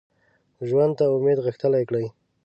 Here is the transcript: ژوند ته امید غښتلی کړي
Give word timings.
ژوند 0.67 0.93
ته 0.99 1.05
امید 1.15 1.37
غښتلی 1.45 1.83
کړي 1.89 2.05